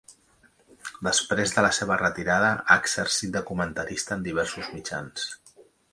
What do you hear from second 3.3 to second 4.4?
de comentarista en